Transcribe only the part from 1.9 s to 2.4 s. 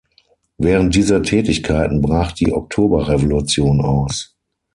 brach